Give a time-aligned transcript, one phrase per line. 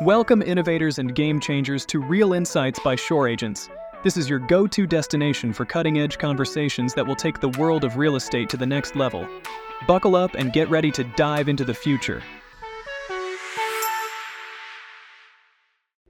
[0.00, 3.68] Welcome, innovators and game changers, to Real Insights by Shore Agents.
[4.02, 7.84] This is your go to destination for cutting edge conversations that will take the world
[7.84, 9.28] of real estate to the next level.
[9.86, 12.22] Buckle up and get ready to dive into the future.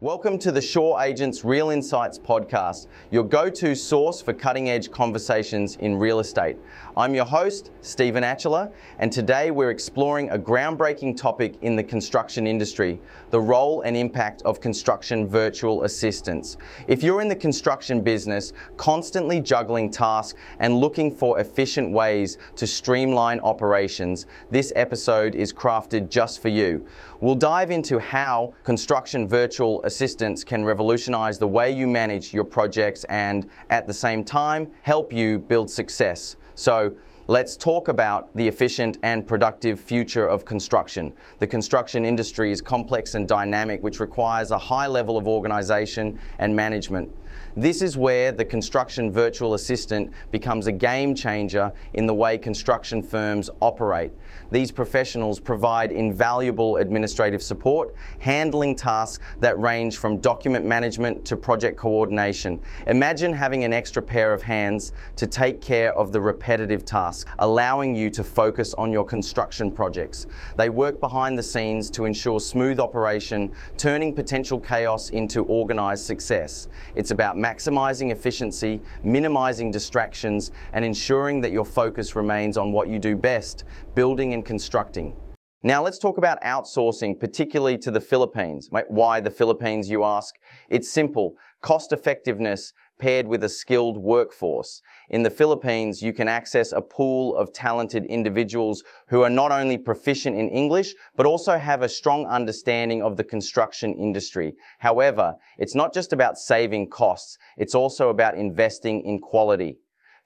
[0.03, 4.91] Welcome to the Shore Agents Real Insights podcast, your go to source for cutting edge
[4.91, 6.57] conversations in real estate.
[6.97, 12.47] I'm your host, Stephen Atcheler, and today we're exploring a groundbreaking topic in the construction
[12.47, 12.99] industry
[13.29, 16.57] the role and impact of construction virtual assistants.
[16.89, 22.67] If you're in the construction business, constantly juggling tasks and looking for efficient ways to
[22.67, 26.87] streamline operations, this episode is crafted just for you.
[27.21, 33.03] We'll dive into how construction virtual assistants can revolutionize the way you manage your projects
[33.09, 36.37] and, at the same time, help you build success.
[36.55, 36.95] So,
[37.31, 41.13] Let's talk about the efficient and productive future of construction.
[41.39, 46.57] The construction industry is complex and dynamic, which requires a high level of organization and
[46.57, 47.09] management.
[47.57, 53.03] This is where the construction virtual assistant becomes a game changer in the way construction
[53.03, 54.13] firms operate.
[54.53, 61.77] These professionals provide invaluable administrative support, handling tasks that range from document management to project
[61.77, 62.61] coordination.
[62.87, 67.97] Imagine having an extra pair of hands to take care of the repetitive tasks, allowing
[67.97, 70.27] you to focus on your construction projects.
[70.57, 76.69] They work behind the scenes to ensure smooth operation, turning potential chaos into organized success.
[76.95, 82.99] It's about maximizing efficiency, minimizing distractions, and ensuring that your focus remains on what you
[82.99, 85.17] do best building and constructing.
[85.63, 88.71] Now let's talk about outsourcing, particularly to the Philippines.
[88.89, 90.37] Why the Philippines, you ask?
[90.71, 91.35] It's simple.
[91.61, 94.83] Cost effectiveness paired with a skilled workforce.
[95.09, 99.79] In the Philippines, you can access a pool of talented individuals who are not only
[99.79, 104.53] proficient in English, but also have a strong understanding of the construction industry.
[104.79, 109.79] However, it's not just about saving costs, it's also about investing in quality.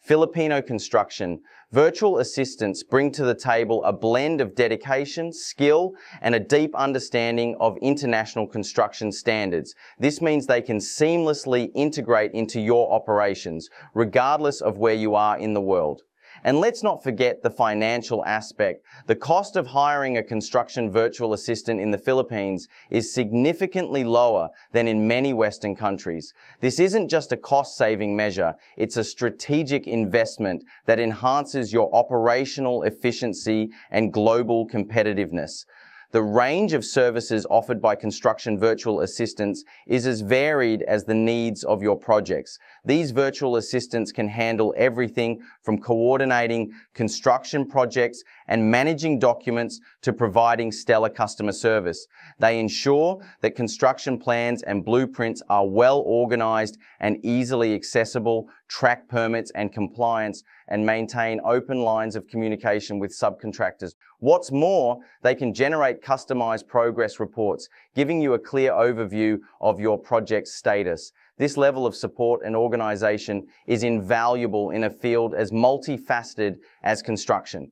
[0.04, 1.40] Filipino construction,
[1.72, 7.56] virtual assistants bring to the table a blend of dedication, skill, and a deep understanding
[7.58, 9.74] of international construction standards.
[9.98, 15.54] This means they can seamlessly integrate into your operations, regardless of where you are in
[15.54, 16.02] the world.
[16.44, 18.84] And let's not forget the financial aspect.
[19.06, 24.86] The cost of hiring a construction virtual assistant in the Philippines is significantly lower than
[24.86, 26.34] in many Western countries.
[26.60, 32.82] This isn't just a cost saving measure, it's a strategic investment that enhances your operational
[32.82, 35.64] efficiency and global competitiveness.
[36.14, 41.64] The range of services offered by construction virtual assistants is as varied as the needs
[41.64, 42.56] of your projects.
[42.84, 50.70] These virtual assistants can handle everything from coordinating construction projects and managing documents to providing
[50.70, 52.06] stellar customer service.
[52.38, 59.50] They ensure that construction plans and blueprints are well organized and easily accessible, track permits
[59.52, 63.94] and compliance, and maintain open lines of communication with subcontractors.
[64.18, 69.98] What's more, they can generate customized progress reports, giving you a clear overview of your
[69.98, 71.12] project's status.
[71.36, 77.70] This level of support and organization is invaluable in a field as multifaceted as construction.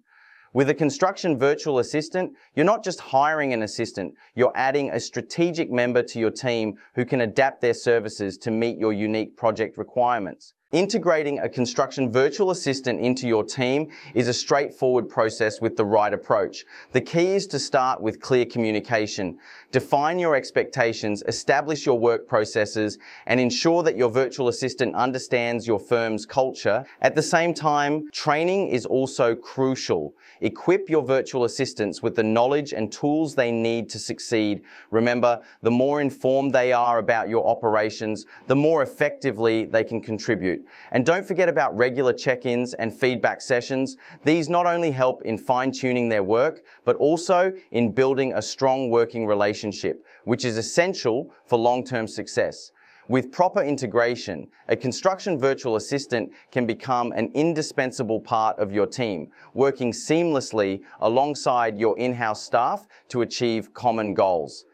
[0.55, 5.71] With a construction virtual assistant, you're not just hiring an assistant, you're adding a strategic
[5.71, 10.53] member to your team who can adapt their services to meet your unique project requirements.
[10.73, 16.15] Integrating a construction virtual assistant into your team is a straightforward process with the right
[16.15, 16.65] approach.
[16.93, 19.39] The key is to start with clear communication.
[19.71, 22.97] Define your expectations, establish your work processes,
[23.27, 26.87] and ensure that your virtual assistant understands your firm's culture.
[27.03, 30.15] At the same time, training is also crucial.
[30.41, 34.63] Equip your virtual assistants with the knowledge and tools they need to succeed.
[34.91, 40.62] Remember, the more informed they are about your operations, the more effectively they can contribute.
[40.91, 43.97] And don't forget about regular check-ins and feedback sessions.
[44.25, 49.27] These not only help in fine-tuning their work, but also in building a strong working
[49.27, 52.73] relationship, which is essential for long-term success.
[53.09, 59.29] With proper integration, a construction virtual assistant can become an indispensable part of your team,
[59.55, 64.67] working seamlessly alongside your in-house staff to achieve common goals.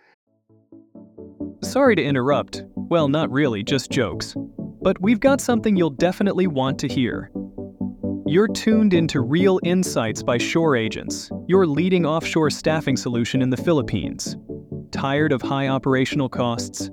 [1.62, 2.65] Sorry to interrupt.
[2.77, 4.37] Well, not really, just jokes.
[4.88, 7.31] But we've got something you'll definitely want to hear.
[8.26, 13.56] You're tuned into Real Insights by Shore Agents, your leading offshore staffing solution in the
[13.58, 14.38] Philippines.
[14.90, 16.88] Tired of high operational costs?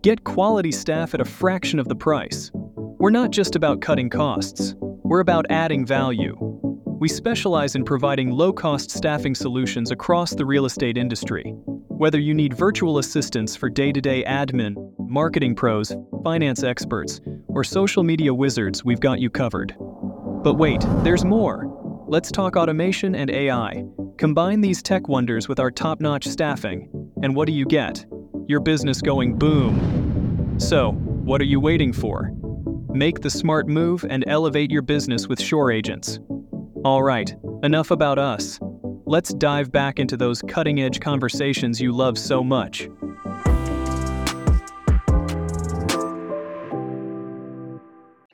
[0.00, 2.50] Get quality staff at a fraction of the price.
[2.54, 6.34] We're not just about cutting costs, we're about adding value.
[6.98, 11.52] We specialize in providing low cost staffing solutions across the real estate industry.
[11.88, 15.94] Whether you need virtual assistants for day to day admin, marketing pros,
[16.24, 17.20] finance experts,
[17.54, 19.74] or social media wizards, we've got you covered.
[20.42, 21.70] But wait, there's more.
[22.06, 23.84] Let's talk automation and AI.
[24.18, 26.88] Combine these tech wonders with our top notch staffing,
[27.22, 28.04] and what do you get?
[28.46, 30.56] Your business going boom.
[30.58, 32.30] So, what are you waiting for?
[32.92, 36.20] Make the smart move and elevate your business with Shore Agents.
[36.84, 38.60] All right, enough about us.
[39.06, 42.88] Let's dive back into those cutting edge conversations you love so much.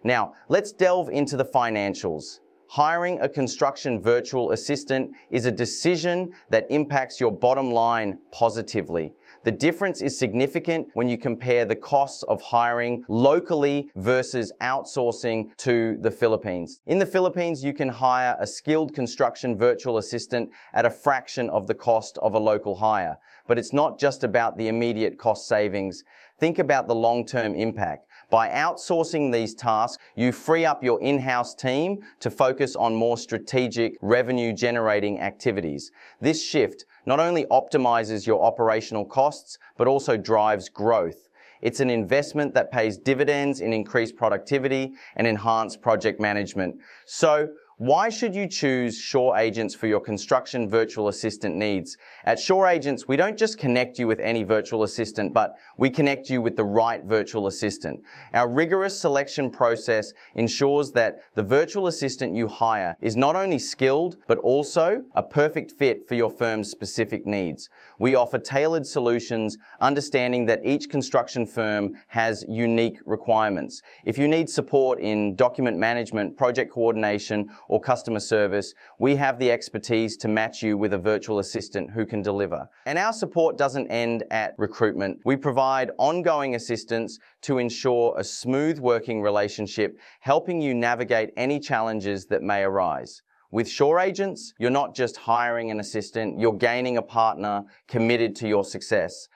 [0.03, 2.41] Now, let's delve into the financials.
[2.69, 9.13] Hiring a construction virtual assistant is a decision that impacts your bottom line positively.
[9.43, 15.97] The difference is significant when you compare the costs of hiring locally versus outsourcing to
[16.01, 16.81] the Philippines.
[16.87, 21.67] In the Philippines, you can hire a skilled construction virtual assistant at a fraction of
[21.67, 23.17] the cost of a local hire.
[23.49, 26.05] But it's not just about the immediate cost savings.
[26.39, 28.07] Think about the long-term impact.
[28.31, 33.97] By outsourcing these tasks, you free up your in-house team to focus on more strategic
[34.01, 35.91] revenue generating activities.
[36.21, 41.29] This shift not only optimizes your operational costs, but also drives growth.
[41.61, 46.77] It's an investment that pays dividends in increased productivity and enhanced project management.
[47.07, 47.49] So
[47.81, 51.97] why should you choose Shore Agents for your construction virtual assistant needs?
[52.27, 56.29] At Shore Agents, we don't just connect you with any virtual assistant, but we connect
[56.29, 58.03] you with the right virtual assistant.
[58.35, 64.19] Our rigorous selection process ensures that the virtual assistant you hire is not only skilled,
[64.27, 67.71] but also a perfect fit for your firm's specific needs.
[67.99, 73.81] We offer tailored solutions, understanding that each construction firm has unique requirements.
[74.05, 79.51] If you need support in document management, project coordination, or customer service, we have the
[79.51, 82.69] expertise to match you with a virtual assistant who can deliver.
[82.85, 85.21] And our support doesn't end at recruitment.
[85.25, 92.27] We provide ongoing assistance to ensure a smooth working relationship, helping you navigate any challenges
[92.27, 93.23] that may arise.
[93.53, 98.49] With Shore Agents, you're not just hiring an assistant, you're gaining a partner committed to
[98.49, 99.29] your success.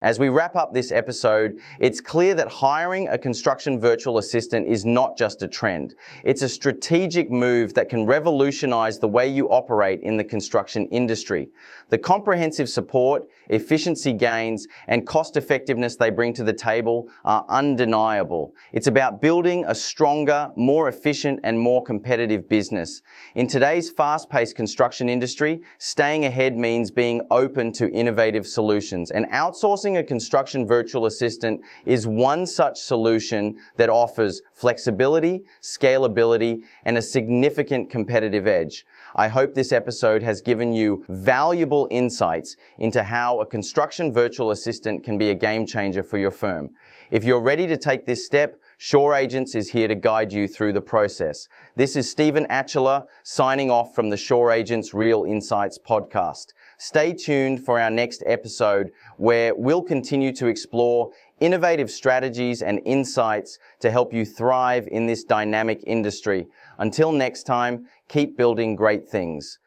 [0.00, 4.84] As we wrap up this episode, it's clear that hiring a construction virtual assistant is
[4.84, 5.96] not just a trend.
[6.22, 11.48] It's a strategic move that can revolutionize the way you operate in the construction industry.
[11.88, 18.54] The comprehensive support, efficiency gains, and cost effectiveness they bring to the table are undeniable.
[18.72, 23.02] It's about building a stronger, more efficient, and more competitive business.
[23.34, 29.87] In today's fast-paced construction industry, staying ahead means being open to innovative solutions and outsourcing
[29.96, 37.90] a construction virtual assistant is one such solution that offers flexibility, scalability, and a significant
[37.90, 38.84] competitive edge.
[39.16, 45.02] I hope this episode has given you valuable insights into how a construction virtual assistant
[45.02, 46.70] can be a game changer for your firm.
[47.10, 50.72] If you're ready to take this step, Shore Agents is here to guide you through
[50.72, 51.48] the process.
[51.74, 56.52] This is Stephen Atcheler signing off from the Shore Agents Real Insights podcast.
[56.80, 61.10] Stay tuned for our next episode where we'll continue to explore
[61.40, 66.46] innovative strategies and insights to help you thrive in this dynamic industry.
[66.78, 69.58] Until next time, keep building great things.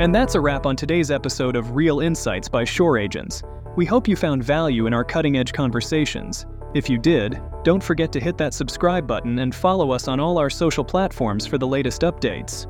[0.00, 3.42] And that's a wrap on today's episode of Real Insights by Shore Agents.
[3.76, 6.46] We hope you found value in our cutting edge conversations.
[6.74, 10.38] If you did, don't forget to hit that subscribe button and follow us on all
[10.38, 12.66] our social platforms for the latest updates.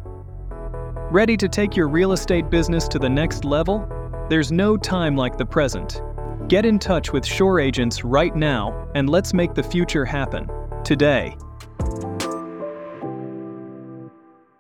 [1.14, 3.88] Ready to take your real estate business to the next level?
[4.28, 6.02] There's no time like the present.
[6.49, 10.50] Get in touch with Shore Agents right now and let's make the future happen.
[10.83, 11.37] Today.